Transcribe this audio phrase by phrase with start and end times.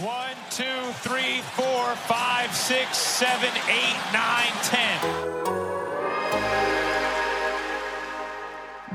[0.00, 0.64] One, two,
[1.08, 5.00] three, four, five, six, seven, eight, nine, ten.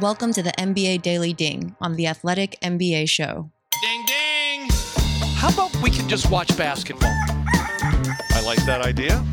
[0.01, 3.49] Welcome to the NBA Daily Ding on the Athletic NBA Show.
[3.81, 4.67] Ding ding!
[5.35, 7.13] How about we can just watch basketball?
[7.13, 9.23] I like that idea.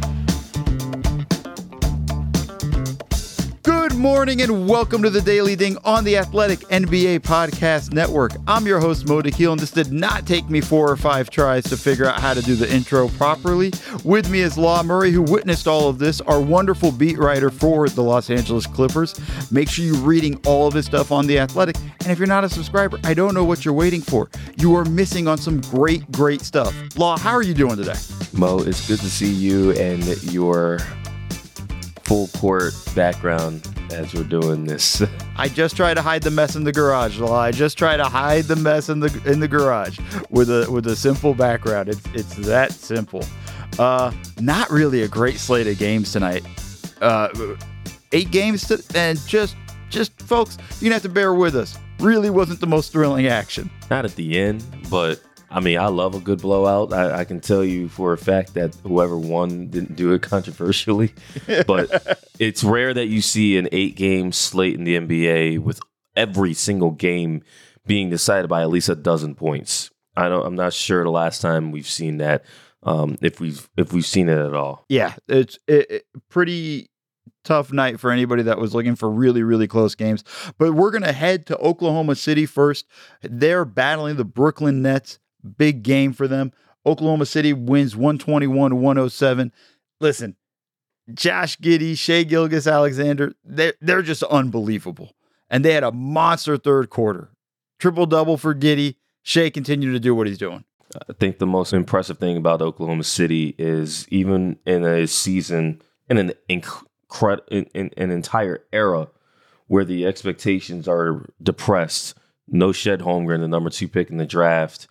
[3.97, 8.33] Good morning and welcome to the Daily Ding on the Athletic NBA Podcast Network.
[8.47, 11.65] I'm your host, Mo Dakhil, and this did not take me four or five tries
[11.65, 13.73] to figure out how to do the intro properly.
[14.05, 17.89] With me is Law Murray, who witnessed all of this, our wonderful beat writer for
[17.89, 19.19] the Los Angeles Clippers.
[19.51, 21.77] Make sure you're reading all of his stuff on the Athletic.
[22.01, 24.29] And if you're not a subscriber, I don't know what you're waiting for.
[24.59, 26.75] You are missing on some great, great stuff.
[26.99, 27.99] Law, how are you doing today?
[28.35, 30.81] Mo, it's good to see you and your
[32.07, 35.03] full court background as we're doing this.
[35.37, 37.19] I just try to hide the mess in the garage.
[37.19, 37.39] Law.
[37.39, 39.99] I just try to hide the mess in the in the garage
[40.31, 41.89] with a with a simple background.
[41.89, 43.25] It's it's that simple.
[43.79, 46.45] Uh, not really a great slate of games tonight.
[47.01, 47.29] Uh,
[48.13, 49.57] eight games to, and just
[49.91, 51.79] just folks, you're gonna have to bear with us.
[51.99, 53.71] Really wasn't the most thrilling action.
[53.91, 56.93] Not at the end, but I mean, I love a good blowout.
[56.93, 61.15] I, I, can tell you for a fact that whoever won didn't do it controversially,
[61.67, 65.81] but it's rare that you see an eight game slate in the NBA with
[66.17, 67.43] every single game
[67.87, 69.91] being decided by at least a dozen points.
[70.17, 70.45] I don't.
[70.45, 72.45] I'm not sure the last time we've seen that.
[72.83, 74.85] Um, if we've if we've seen it at all.
[74.89, 76.89] Yeah, it's it, it, pretty
[77.45, 80.25] tough night for anybody that was looking for really, really close games.
[80.59, 82.87] But we're going to head to Oklahoma City first.
[83.23, 86.53] They're battling the Brooklyn Nets big game for them.
[86.85, 89.53] Oklahoma City wins 121 to 107.
[90.01, 90.37] Listen,
[91.13, 95.13] Josh Giddey, Shai Gilgeous-Alexander, they're, they're just unbelievable.
[95.49, 97.31] And they had a monster third quarter.
[97.79, 98.97] Triple double for Giddey.
[99.23, 100.65] Shai continued to do what he's doing.
[101.09, 106.19] I think the most impressive thing about Oklahoma City is even in a season, in
[106.19, 109.09] an incredible, in, in an entire era
[109.67, 112.17] where the expectations are depressed,
[112.49, 114.87] no Chet Holmgren, the number two pick in the draft,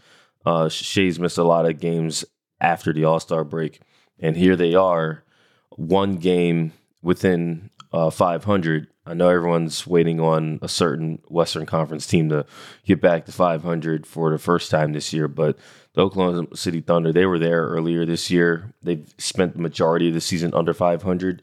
[0.45, 2.25] uh, Shai's missed a lot of games
[2.61, 3.81] after the All Star break,
[4.19, 5.23] and here they are,
[5.72, 8.88] one game within uh, 500.
[9.07, 12.45] I know everyone's waiting on a certain Western Conference team to
[12.85, 15.57] get back to 500 for the first time this year, but
[15.94, 18.73] the Oklahoma City Thunder, they were there earlier this year.
[18.81, 21.41] They've spent the majority of the season under 500.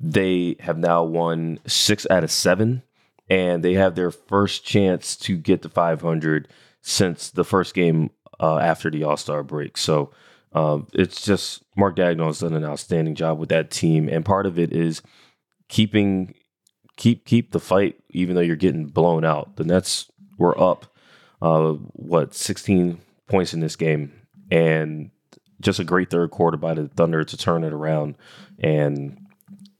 [0.00, 2.82] They have now won six out of seven,
[3.28, 6.48] and they have their first chance to get to 500
[6.80, 8.10] since the first game
[8.42, 9.78] uh, after the All Star break.
[9.78, 10.10] So
[10.52, 14.44] um, it's just Mark Daigneault has done an outstanding job with that team, and part
[14.44, 15.00] of it is
[15.68, 16.34] keeping
[16.96, 19.56] keep keep the fight even though you're getting blown out.
[19.56, 20.86] The Nets were up
[21.40, 24.12] uh, what 16 points in this game,
[24.50, 25.10] and
[25.60, 28.16] just a great third quarter by the Thunder to turn it around
[28.58, 29.16] and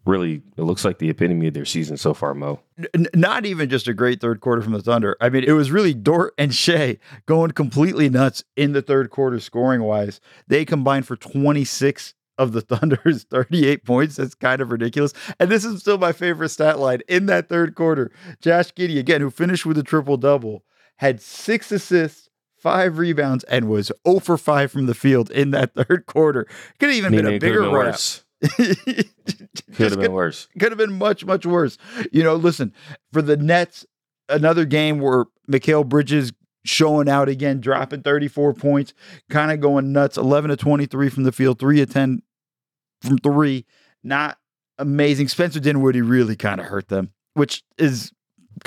[0.05, 2.61] really it looks like the epitome of their season so far, Mo.
[2.95, 5.17] N- not even just a great third quarter from the Thunder.
[5.21, 9.41] I mean, it was really Dort and Shai going completely nuts in the third quarter
[9.41, 10.21] scoring wise.
[10.49, 14.17] They combined for 26 of the Thunder's 38 points.
[14.17, 15.13] That's kind of ridiculous.
[15.39, 18.11] And this is still my favorite stat line in that third quarter.
[18.41, 20.65] Josh Giddey, again, who finished with a triple double,
[20.97, 25.75] had six assists, five rebounds, and was 0 for 5 from the field in that
[25.89, 26.47] third quarter.
[26.79, 27.95] Could have even I mean, been a bigger run.
[28.57, 30.49] could have been worse.
[30.59, 31.79] Could have been much, much worse.
[32.11, 32.73] You know, listen,
[33.13, 33.87] for the Nets,
[34.29, 36.33] another game where Mikal Bridges
[36.65, 38.95] showing out again, dropping 34 points,
[39.31, 40.17] kind of going nuts.
[40.17, 42.23] 11 to 23 from the field, 3 to 10
[43.03, 43.65] from three.
[44.03, 44.39] Not
[44.79, 45.29] amazing.
[45.29, 48.13] Spencer Dinwiddie really kind of hurt them, which is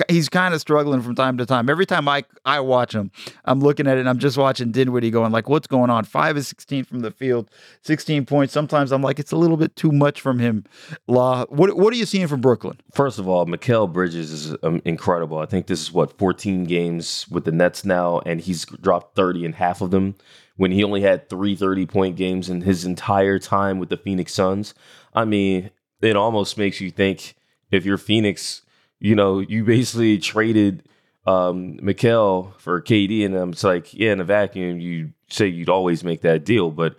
[0.10, 1.70] he's kind of struggling from time to time.
[1.70, 3.12] Every time I I watch him,
[3.46, 6.04] I'm looking at it and I'm just watching Dinwiddie going like, what's going on?
[6.04, 7.50] Five is 16 from the field,
[7.82, 8.54] 16 points.
[8.54, 10.66] Sometimes I'm like, it's a little bit too much from him.
[11.08, 12.80] Law, what what are you seeing from Brooklyn?
[12.94, 15.40] First of all, Mikal Bridges is um, incredible.
[15.40, 19.46] I think this is what 14 games with the Nets now, and he's dropped 30
[19.46, 20.16] in half of them.
[20.58, 24.34] When he only had three 30 point games in his entire time with the Phoenix
[24.34, 24.74] Suns.
[25.14, 25.70] I mean,
[26.02, 27.36] it almost makes you think
[27.72, 28.62] if you're Phoenix
[29.00, 30.88] you know, you basically traded
[31.26, 36.04] um Mikal for KD, and I'm like, yeah, in a vacuum, you say you'd always
[36.04, 36.96] make that deal, but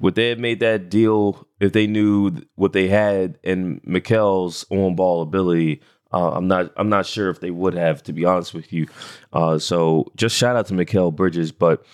[0.00, 4.94] would they have made that deal if they knew what they had in Mikal's on
[4.94, 5.82] ball ability?
[6.12, 6.72] Uh, I'm not.
[6.76, 8.86] I'm not sure if they would have, to be honest with you.
[9.32, 11.84] Uh, so just shout out to Mikal Bridges, but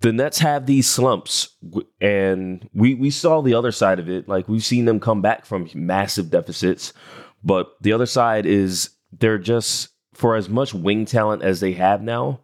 [0.00, 1.56] the Nets have these slumps,
[2.00, 4.28] and we we saw the other side of it.
[4.28, 6.92] Like we've seen them come back from massive deficits
[7.42, 12.02] but the other side is they're just for as much wing talent as they have
[12.02, 12.40] now,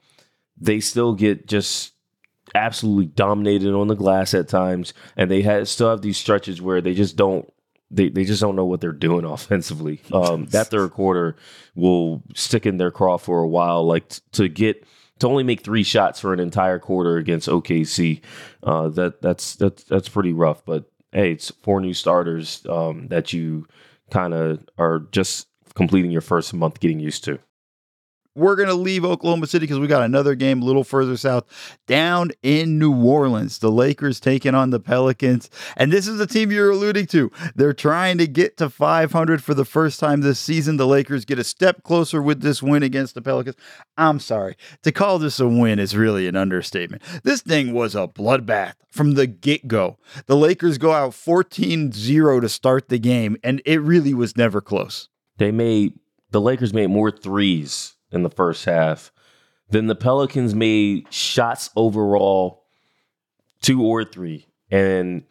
[0.59, 1.93] they still get just
[2.55, 6.81] absolutely dominated on the glass at times, and they had still have these stretches where
[6.81, 7.53] they just don't
[7.91, 10.01] they, they just don't know what they're doing offensively.
[10.13, 11.37] Um, that third quarter
[11.75, 13.87] will stick in their craw for a while.
[13.87, 14.85] Like t- to get
[15.19, 18.21] to only make three shots for an entire quarter against OKC,
[18.63, 20.65] uh, that that's that's that's pretty rough.
[20.65, 23.67] But hey, it's four new starters um, that you
[24.11, 27.39] kind of are just completing your first month getting used to
[28.37, 31.45] we're going to leave Oklahoma City because we got another game a little further south
[31.87, 33.59] down in New Orleans.
[33.59, 35.51] The Lakers taking on the Pelicans.
[35.77, 37.33] And this is the team you're alluding to.
[37.55, 40.77] They're trying to get to 500 for the first time this season.
[40.77, 43.57] The Lakers get a step closer with this win against the Pelicans.
[43.97, 44.57] I'm sorry.
[44.83, 47.03] To call this a win is really an understatement.
[47.25, 49.99] This thing was a bloodbath from the get go.
[50.27, 54.61] The Lakers go out 14 0 to start the game, and it really was never
[54.61, 55.09] close.
[55.39, 55.95] They made,
[56.31, 59.13] the Lakers made more threes in the first half.
[59.71, 62.65] Then the Pelicans made shots overall,
[63.63, 64.47] two or three.
[64.71, 65.25] And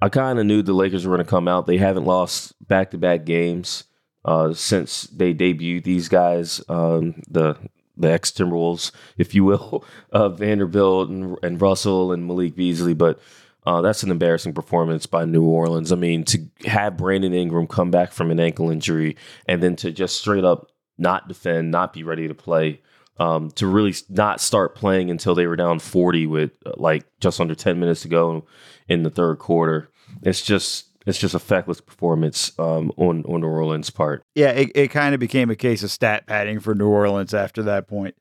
[0.00, 1.66] I kind of knew the Lakers were going to come out.
[1.66, 3.84] They haven't lost back to back games
[4.24, 7.56] uh, since they debuted these guys, um, the
[7.96, 12.94] the ex Timberwolves, if you will, uh, Vanderbilt and, and Russell and Malik Beasley.
[12.94, 13.20] But
[13.64, 15.92] uh, that's an embarrassing performance by New Orleans.
[15.92, 19.16] I mean, to have Brandon Ingram come back from an ankle injury
[19.46, 22.80] and then to just straight up not defend, not be ready to play,
[23.18, 27.40] um, to really not start playing until they were down 40 with uh, like just
[27.40, 28.46] under 10 minutes to go
[28.88, 29.90] in the third quarter.
[30.22, 34.22] It's just it's just a feckless performance um, on on New Orleans' part.
[34.34, 37.62] Yeah, it, it kind of became a case of stat padding for New Orleans after
[37.64, 38.14] that point.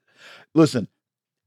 [0.56, 0.88] Listen,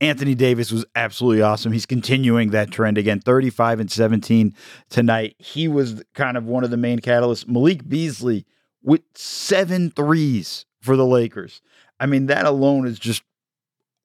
[0.00, 1.72] Anthony Davis was absolutely awesome.
[1.72, 4.54] He's continuing that trend again, 35 and 17
[4.90, 5.36] tonight.
[5.38, 7.48] He was kind of one of the main catalysts.
[7.48, 8.46] Malik Beasley
[8.82, 11.62] with seven threes for the Lakers.
[11.98, 13.22] I mean, that alone is just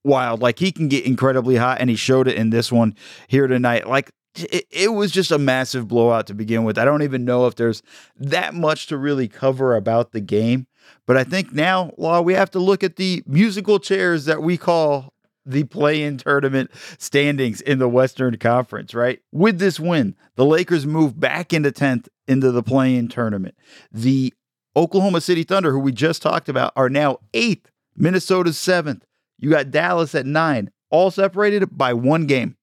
[0.04, 0.42] wild.
[0.42, 2.96] Like he can get incredibly hot, and he showed it in this one
[3.28, 3.88] here tonight.
[3.88, 6.78] Like it, it, was just a massive blowout to begin with.
[6.78, 7.84] I don't even know if there's
[8.16, 10.68] that much to really cover about the game.
[11.06, 14.58] But I think now, Law, we have to look at the musical chairs that we
[14.58, 15.14] call
[15.46, 19.20] the play in tournament standings in the Western Conference, right?
[19.32, 23.56] With this win, the Lakers move back into 10th into the play in tournament.
[23.92, 24.34] The
[24.80, 27.70] Oklahoma City Thunder, who we just talked about, are now eighth.
[27.98, 29.06] Minnesota's seventh.
[29.38, 32.56] You got Dallas at nine, all separated by one game.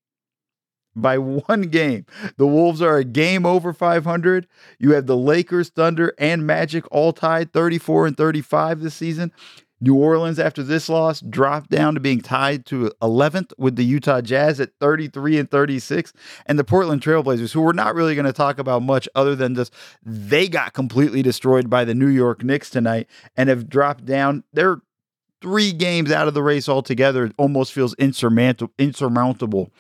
[0.95, 2.07] By one game.
[2.39, 4.47] The Wolves are a game over 500.
[4.79, 9.31] You have the Lakers, Thunder, and Magic all tied 34 and 35 this season.
[9.81, 14.23] New Orleans, after this loss, dropped down to being tied to 11th with the Utah
[14.23, 16.13] Jazz at 33 and 36.
[16.47, 19.53] And the Portland Trailblazers, who we're not really going to talk about much other than
[19.53, 19.71] this,
[20.03, 23.07] they got completely destroyed by the New York Knicks tonight
[23.37, 24.45] and have dropped down.
[24.53, 24.81] They're
[25.43, 27.27] three games out of the race altogether.
[27.27, 29.71] It almost feels insurmountable, insurmountable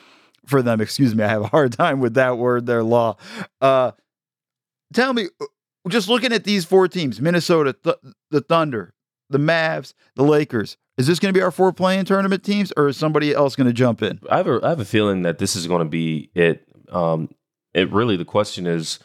[0.44, 0.80] for them.
[0.80, 1.24] Excuse me.
[1.24, 3.16] I have a hard time with that word, there law.
[3.62, 3.92] Uh,
[4.92, 5.28] tell me,
[5.88, 7.96] just looking at these four teams Minnesota, th-
[8.30, 8.92] the Thunder,
[9.30, 10.76] the Mavs, the Lakers.
[10.96, 13.66] Is this going to be our four playing tournament teams, or is somebody else going
[13.66, 14.18] to jump in?
[14.30, 16.66] I have a, I have a feeling that this is going to be it.
[16.90, 17.28] Um,
[17.74, 18.98] it really the question is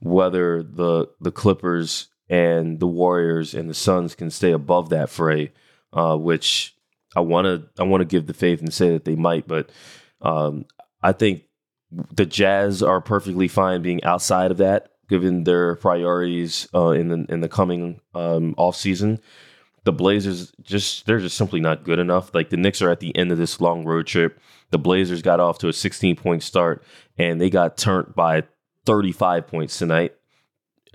[0.00, 5.52] whether the the Clippers and the Warriors and the Suns can stay above that fray,
[5.94, 6.76] uh, which
[7.16, 9.70] I want to I want to give the faith and say that they might, but
[10.20, 10.66] um,
[11.02, 11.44] I think
[12.14, 17.32] the Jazz are perfectly fine being outside of that, given their priorities uh, in the
[17.32, 19.20] in the coming um, off season
[19.84, 22.34] the Blazers just they're just simply not good enough.
[22.34, 24.38] Like the Knicks are at the end of this long road trip.
[24.70, 26.82] The Blazers got off to a 16 point start
[27.16, 28.44] and they got turned by
[28.86, 30.14] 35 points tonight.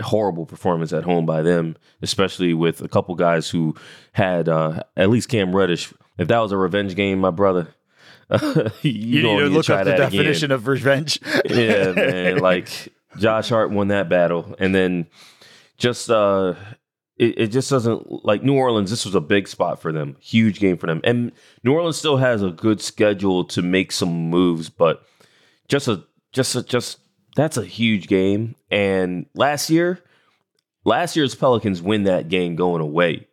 [0.02, 3.75] Horrible performance at home by them, especially with a couple guys who
[4.13, 5.94] had uh, at least Cam Reddish.
[6.18, 7.68] If that was a revenge game, my brother,
[8.82, 10.56] you, you need to look up the definition again.
[10.56, 11.20] of revenge.
[11.46, 12.38] yeah, man.
[12.40, 15.08] Like Josh Hart won that battle, and then
[15.78, 16.56] just uh
[17.17, 18.89] it, it just doesn't like New Orleans.
[18.89, 21.32] This was a big spot for them, huge game for them, and
[21.63, 25.05] New Orleans still has a good schedule to make some moves, but
[25.67, 27.00] just a just a, just
[27.36, 28.55] that's a huge game.
[28.72, 30.00] And last year,
[30.84, 33.27] last year's Pelicans win that game going away.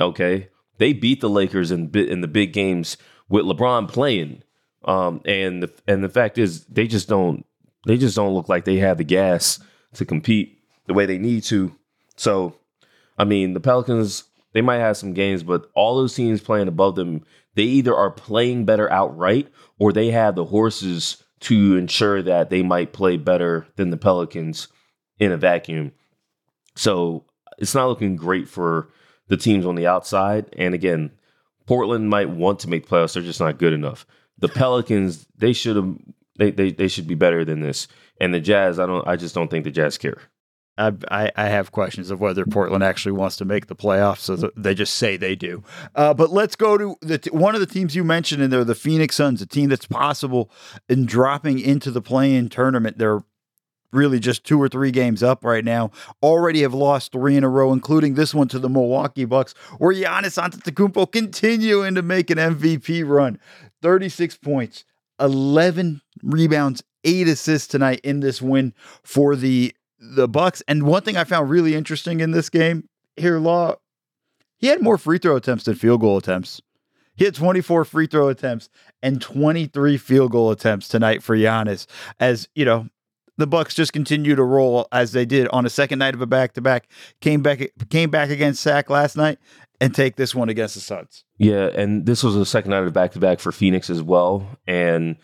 [0.00, 2.96] Okay, they beat the Lakers in in the big games
[3.28, 4.42] with LeBron playing.
[4.84, 7.46] Um, and the and the fact is, they just don't
[7.86, 9.60] they just don't look like they have the gas
[9.94, 11.74] to compete the way they need to.
[12.16, 12.56] So
[13.18, 16.94] I mean, the Pelicans, they might have some games, but all those teams playing above
[16.96, 22.50] them, they either are playing better outright or they have the horses to ensure that
[22.50, 24.68] they might play better than the Pelicans
[25.18, 25.92] in a vacuum.
[26.74, 27.24] So
[27.58, 28.88] it's not looking great for
[29.28, 30.46] the teams on the outside.
[30.56, 31.12] And again,
[31.66, 34.06] Portland might want to make playoffs, they're just not good enough.
[34.38, 35.96] The Pelicans, they should have
[36.36, 37.86] they, they they should be better than this.
[38.20, 40.20] And the Jazz, I don't I just don't think the Jazz care.
[40.76, 44.74] I, I, have questions of whether Portland actually wants to make the playoffs, so they
[44.74, 45.62] just say they do.
[45.94, 48.64] Uh, but let's go to the t- one of the teams you mentioned in there,
[48.64, 50.50] the Phoenix Suns, a team that's possible
[50.88, 52.98] in dropping into the play-in tournament.
[52.98, 53.22] They're
[53.92, 55.92] really just two or three games up right now.
[56.22, 59.94] Already have lost three in a row, including this one to the Milwaukee Bucks, where
[59.94, 63.38] Giannis Antetokounmpo continuing to make an MVP run.
[63.80, 64.84] 36 points,
[65.20, 69.74] 11 rebounds, eight assists tonight in this win for the
[70.12, 70.62] the Bucks.
[70.68, 73.76] And one thing I found really interesting in this game here, Law,
[74.58, 76.60] he had more free throw attempts than field goal attempts.
[77.16, 78.68] He had 24 free throw attempts
[79.02, 81.86] and 23 field goal attempts tonight for Giannis.
[82.18, 82.88] As you know,
[83.36, 86.26] the Bucks just continue to roll as they did on a second night of a
[86.26, 86.88] back to back.
[87.20, 89.38] Came back came back against Sac last night
[89.80, 91.24] and take this one against the Suns.
[91.38, 94.46] Yeah, and this was a second night of back to back for Phoenix as well.
[94.66, 95.16] And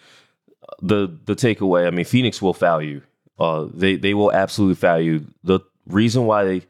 [0.81, 3.03] the the takeaway, I mean, Phoenix will foul you.
[3.41, 5.25] Uh, they they will absolutely value.
[5.43, 6.63] The reason why they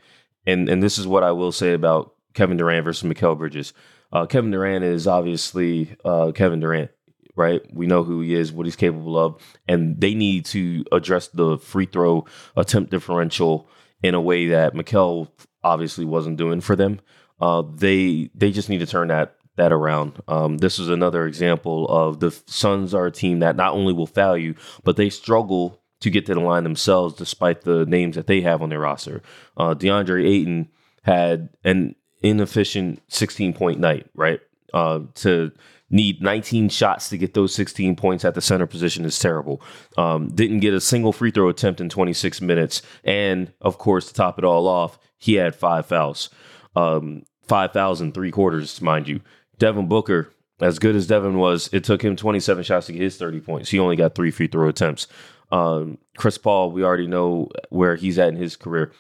[0.47, 3.73] and and this is what I will say about Kevin Durant versus Mikal Bridges.
[4.13, 6.91] Uh, Kevin Durant is obviously uh, Kevin Durant,
[7.37, 7.63] right?
[7.73, 11.59] We know who he is, what he's capable of, and they need to address the
[11.59, 12.25] free throw
[12.57, 13.69] attempt differential
[14.03, 15.29] in a way that Mikal
[15.63, 17.01] obviously wasn't doing for them.
[17.41, 20.23] Uh, they they just need to turn that that around.
[20.29, 24.07] Um, this is another example of the Suns are a team that not only will
[24.07, 28.27] foul you, but they struggle to get to the line themselves, despite the names that
[28.27, 29.23] they have on their roster.
[29.57, 30.69] Uh, DeAndre Ayton
[31.03, 34.41] had an inefficient 16 point night, right?
[34.73, 35.53] Uh, to
[35.91, 39.61] need 19 shots to get those 16 points at the center position is terrible.
[39.99, 42.83] Um, didn't get a single free throw attempt in 26 minutes.
[43.05, 46.31] And of course, to top it all off, he had five fouls.
[46.77, 49.21] Um, three quarters, mind you.
[49.59, 53.17] Devin Booker, as good as Devin was, it took him 27 shots to get his
[53.17, 53.71] 30 points.
[53.71, 55.09] He only got three free throw attempts.
[55.51, 58.93] Um, Chris Paul, we already know where he's at in his career.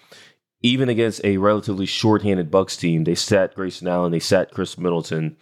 [0.62, 5.36] Even against a relatively shorthanded Bucks team, they sat Grayson Allen, they sat Khris Middleton.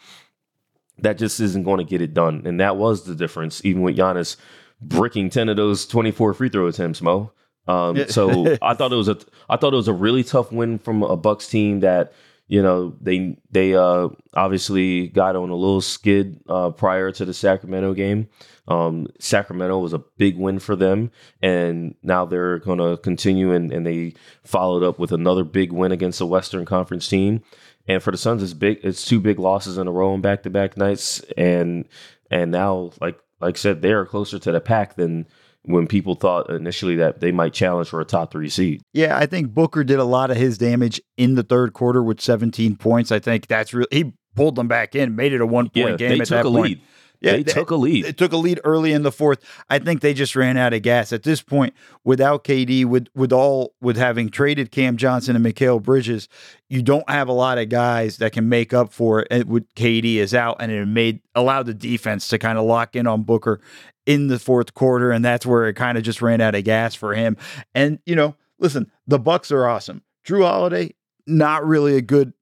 [0.99, 3.65] That just isn't going to get it done, and that was the difference.
[3.65, 4.37] Even with Giannis
[4.81, 7.33] bricking ten of those twenty-four free throw attempts, Mo.
[7.69, 10.79] Um, so I thought it was a I thought it was a really tough win
[10.79, 12.13] from a Bucks team that
[12.49, 17.35] you know they they uh, obviously got on a little skid uh, prior to the
[17.35, 18.29] Sacramento game.
[18.69, 21.11] Um, Sacramento was a big win for them,
[21.43, 25.91] and now they're going to continue and, and they followed up with another big win
[25.91, 27.43] against a Western Conference team.
[27.87, 28.79] And for the Suns, it's big.
[28.83, 31.87] It's two big losses in a row in back to back nights, and
[32.31, 35.27] and now like like I said, they are closer to the pack than
[35.63, 38.83] when people thought initially that they might challenge for a top three seed.
[38.93, 42.21] Yeah, I think Booker did a lot of his damage in the third quarter with
[42.21, 43.11] 17 points.
[43.11, 45.97] I think that's really he pulled them back in, made it a one point Yeah,
[45.97, 46.65] game they at took that a point.
[46.65, 46.81] lead.
[47.21, 48.05] Yeah, they they- took a lead.
[48.05, 49.45] It took a lead early in the fourth.
[49.69, 51.75] I think they just ran out of gas at this point.
[52.05, 56.29] Without KD, with with all with having traded Cam Johnson and Mikal Bridges,
[56.69, 59.29] you don't have a lot of guys that can make up for it.
[59.31, 62.95] And with KD is out, and it made allowed the defense to kind of lock
[62.95, 63.61] in on Booker
[64.07, 66.95] in the fourth quarter, and that's where it kind of just ran out of gas
[66.95, 67.37] for him.
[67.75, 70.03] And you know, listen, the Bucks are awesome.
[70.27, 70.95] Jrue Holiday,
[71.27, 72.33] not really a good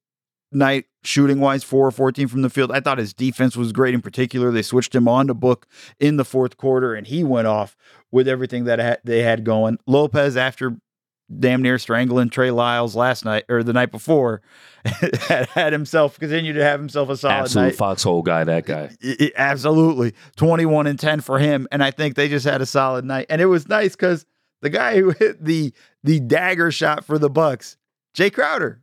[0.52, 2.71] night shooting wise, 4 or 14 from the field.
[2.73, 4.51] I thought his defense was great in particular.
[4.51, 5.67] They switched him on to Book
[5.99, 7.77] in the fourth quarter, and he went off
[8.11, 9.79] with everything that they had going.
[9.87, 10.77] Lopez, after
[11.41, 14.43] damn near strangling Trey Lyles last night or the night before,
[14.85, 17.75] had, had himself continued to have himself a solid Absolute night.
[17.75, 18.91] foxhole guy, that guy.
[19.37, 23.27] Absolutely 21 and 10 for him and i think they just had a solid night
[23.29, 24.25] and it was nice because
[24.63, 25.73] the guy who hit the
[26.05, 27.77] the dagger shot for the bucks
[28.17, 28.81] jae crowder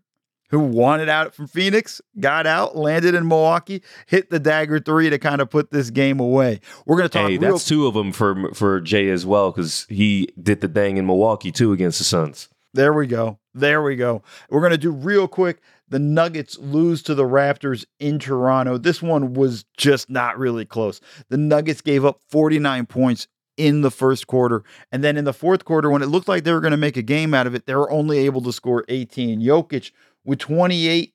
[0.53, 5.17] who wanted out from phoenix got out landed in milwaukee hit the dagger three to
[5.17, 7.93] kind of put this game away we're going to talk Hey, real that's two of
[7.93, 11.97] them for for Jae as well because he did the thing in Milwaukee too against
[11.99, 12.49] the Suns.
[12.73, 13.39] There we go.
[13.53, 14.23] There we go.
[14.49, 15.61] We're going to do real quick.
[15.89, 18.77] The Nuggets lose to the Raptors in Toronto.
[18.77, 20.99] This one was just not really close.
[21.29, 24.63] The Nuggets gave up 49 points in the first quarter.
[24.91, 26.97] And then in the fourth quarter, when it looked like they were going to make
[26.97, 29.39] a game out of it, they were only able to score 18.
[29.41, 29.91] Jokic
[30.25, 31.13] with 28,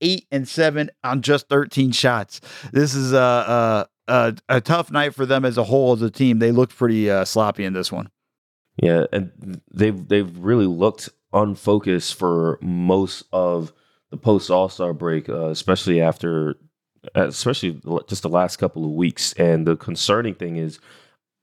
[0.00, 2.40] 8 and 7 on just 13 shots.
[2.72, 6.38] This is a, a, a, tough night for them as a whole as a team.
[6.38, 8.10] They looked pretty uh, sloppy in this one.
[8.80, 13.72] Yeah, and they've they've really looked unfocused for most of
[14.10, 16.54] the post All Star break, uh, especially after,
[17.16, 19.32] uh, especially just the last couple of weeks.
[19.34, 20.78] And the concerning thing is,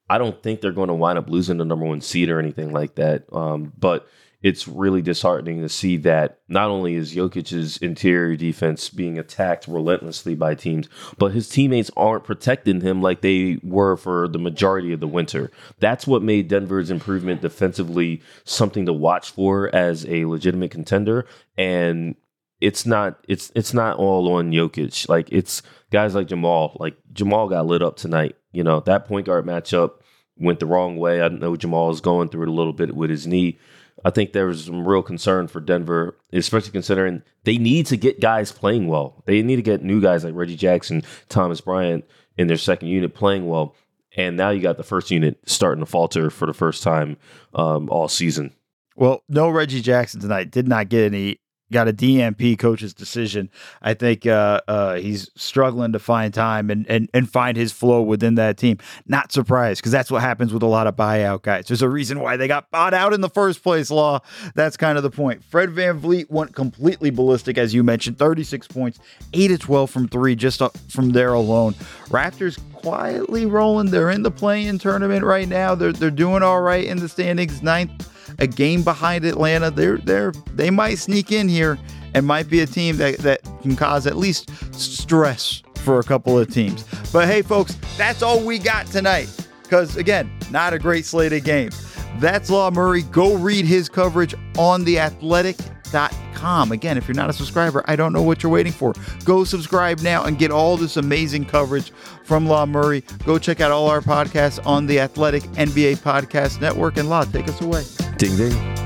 [0.09, 2.71] I don't think they're going to wind up losing the number one seed or anything
[2.71, 3.25] like that.
[3.33, 4.07] Um, but
[4.41, 10.35] it's really disheartening to see that not only is Jokic's interior defense being attacked relentlessly
[10.35, 10.87] by teams,
[11.17, 15.51] but his teammates aren't protecting him like they were for the majority of the winter.
[15.79, 21.25] That's what made Denver's improvement defensively something to watch for as a legitimate contender.
[21.57, 22.15] And
[22.61, 25.09] it's not it's it's not all on Jokic.
[25.09, 25.61] Like it's
[25.91, 26.75] guys like Jamal.
[26.79, 28.35] Like Jamal got lit up tonight.
[28.51, 29.99] You know, that point guard matchup
[30.37, 31.21] went the wrong way.
[31.21, 33.59] I know Jamal is going through it a little bit with his knee.
[34.03, 38.19] I think there was some real concern for Denver, especially considering they need to get
[38.19, 39.23] guys playing well.
[39.25, 42.05] They need to get new guys like Reggie Jackson, Thomas Bryant
[42.37, 43.75] in their second unit playing well.
[44.17, 47.17] And now you got the first unit starting to falter for the first time
[47.53, 48.53] um, all season.
[48.95, 50.51] Well, no Reggie Jackson tonight.
[50.51, 51.39] Did not get any
[51.71, 53.49] got a DNP coach's decision.
[53.81, 58.01] I think uh, uh, he's struggling to find time and, and and find his flow
[58.01, 58.77] within that team.
[59.07, 61.65] Not surprised because that's what happens with a lot of buyout guys.
[61.67, 63.89] There's a reason why they got bought out in the first place.
[63.89, 64.19] Law.
[64.53, 65.43] That's kind of the point.
[65.43, 68.17] Fred VanVleet went completely ballistic, as you mentioned.
[68.17, 68.99] 36 points,
[69.33, 71.73] eight to 12 from three, just from there alone.
[72.07, 73.89] Raptors quietly rolling.
[73.89, 75.75] They're in the play-in tournament right now.
[75.75, 79.71] They're they're doing all right in the standings, ninth a game behind Atlanta.
[79.71, 81.77] They're they're they might sneak in here
[82.13, 86.39] and might be a team that, that can cause at least stress for a couple
[86.39, 86.83] of teams.
[87.11, 89.29] But hey, folks, that's all we got tonight.
[89.63, 91.81] Because again, not a great slate of games.
[92.19, 93.01] That's Law Murray.
[93.03, 96.71] Go read his coverage on theathletic.com.
[96.71, 98.93] Again, if you're not a subscriber, I don't know what you're waiting for.
[99.25, 101.91] Go subscribe now and get all this amazing coverage
[102.23, 103.03] from Law Murray.
[103.25, 106.97] Go check out all our podcasts on the Athletic NBA Podcast Network.
[106.97, 108.04] And Law, take us away.
[108.17, 108.84] Ding ding.